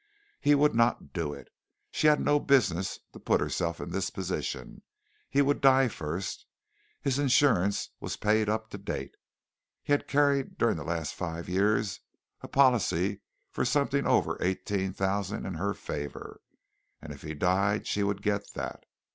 [0.39, 1.49] He would not do it.
[1.91, 4.81] She had no business to put herself in this position.
[5.29, 6.47] He would die first.
[7.03, 9.13] His insurance was paid up to date.
[9.83, 11.99] He had carried during the last five years
[12.41, 16.41] a policy for something over eighteen thousand in her favor,
[16.99, 18.85] and if he died she would get that.